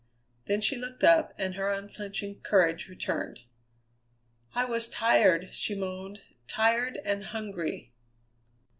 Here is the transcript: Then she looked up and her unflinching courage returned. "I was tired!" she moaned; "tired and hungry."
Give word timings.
Then 0.45 0.61
she 0.61 0.77
looked 0.77 1.03
up 1.03 1.31
and 1.37 1.53
her 1.53 1.69
unflinching 1.71 2.39
courage 2.41 2.89
returned. 2.89 3.41
"I 4.55 4.65
was 4.65 4.87
tired!" 4.89 5.49
she 5.53 5.75
moaned; 5.75 6.21
"tired 6.47 6.97
and 7.05 7.25
hungry." 7.25 7.93